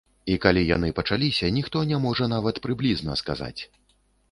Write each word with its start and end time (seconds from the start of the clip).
І 0.35 0.35
калі 0.45 0.63
яны 0.69 0.89
пачаліся, 0.99 1.51
ніхто 1.59 1.85
не 1.91 2.01
можа 2.07 2.31
нават 2.33 2.55
прыблізна 2.65 3.21
сказаць. 3.25 3.57